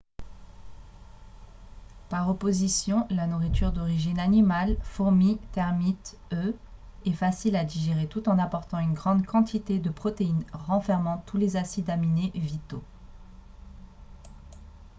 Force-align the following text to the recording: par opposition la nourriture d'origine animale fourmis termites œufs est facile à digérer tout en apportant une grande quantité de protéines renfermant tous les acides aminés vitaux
par 2.09 2.27
opposition 2.27 3.05
la 3.11 3.27
nourriture 3.27 3.71
d'origine 3.71 4.17
animale 4.19 4.75
fourmis 4.81 5.37
termites 5.51 6.17
œufs 6.33 6.55
est 7.05 7.11
facile 7.13 7.55
à 7.55 7.63
digérer 7.63 8.07
tout 8.07 8.27
en 8.27 8.39
apportant 8.39 8.79
une 8.79 8.95
grande 8.95 9.27
quantité 9.27 9.77
de 9.77 9.91
protéines 9.91 10.43
renfermant 10.53 11.21
tous 11.27 11.37
les 11.37 11.55
acides 11.55 11.91
aminés 11.91 12.31
vitaux 12.33 12.81